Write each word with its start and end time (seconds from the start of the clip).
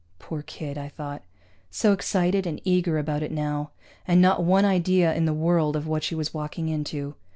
Poor 0.17 0.41
kid, 0.41 0.79
I 0.79 0.89
thought. 0.89 1.21
So 1.69 1.93
excited 1.93 2.47
and 2.47 2.59
eager 2.63 2.97
about 2.97 3.21
it 3.21 3.31
now. 3.31 3.69
And 4.07 4.19
not 4.19 4.43
one 4.43 4.65
idea 4.65 5.13
in 5.13 5.25
the 5.25 5.31
world 5.31 5.75
of 5.75 5.85
what 5.85 6.03
she 6.03 6.15
was 6.15 6.33
walking 6.33 6.69
into. 6.69 7.13